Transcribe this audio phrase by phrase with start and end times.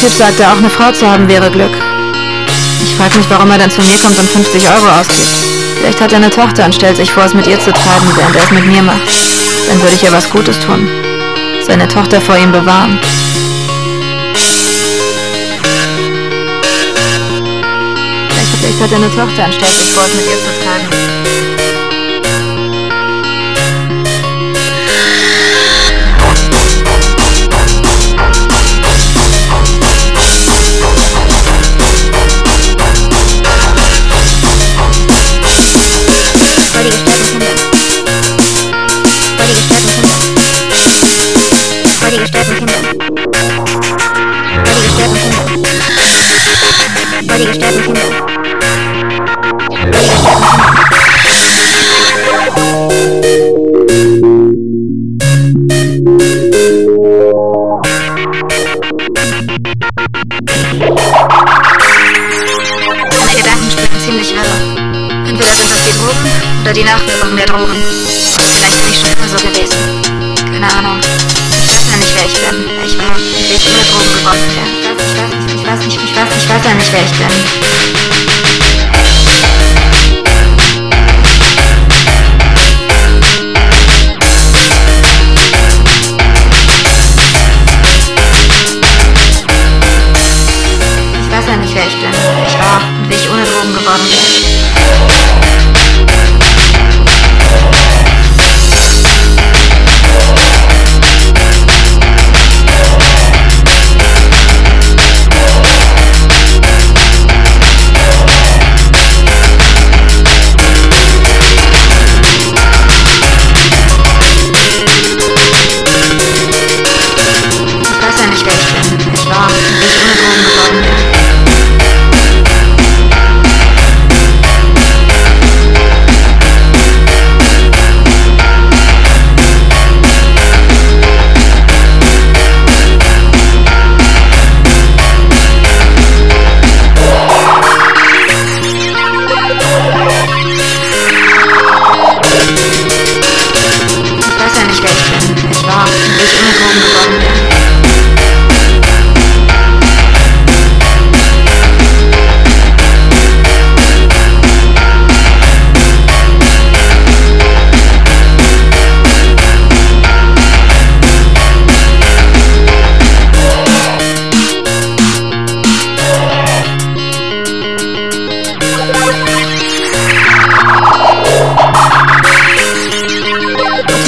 [0.00, 1.76] Typ sagte, auch eine Frau zu haben wäre Glück.
[2.82, 5.28] Ich frage mich, warum er dann zu mir kommt und 50 Euro ausgibt.
[5.76, 8.34] Vielleicht hat er eine Tochter und stellt sich vor, es mit ihr zu treiben, während
[8.34, 9.02] er es mit mir macht.
[9.68, 10.88] Dann würde ich ihr was Gutes tun.
[11.66, 12.98] Seine Tochter vor ihm bewahren.
[18.58, 20.99] Vielleicht hat er eine Tochter und stellt sich vor, es mit ihr zu treiben.
[65.30, 66.26] Entweder sind das die Drogen
[66.62, 67.76] oder die Nachwirkungen der Drogen.
[68.52, 69.78] Vielleicht bin ich schon immer so gewesen.
[70.52, 70.98] Keine Ahnung.
[71.52, 72.64] Ich weiß ja nicht, wer ich bin.
[72.74, 76.50] wer Ich war, wie ich ohne Drogen nicht, ich weiß nicht, ich weiß nicht, ich
[76.50, 78.59] weiß ja nicht, wer ich bin.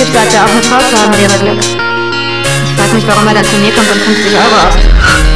[0.03, 1.61] Typ sagte, auch eine Frau zu haben wäre Glück.
[1.61, 5.31] Ich frage mich, warum er dann zu mir kommt und 50 Euro ausgibt.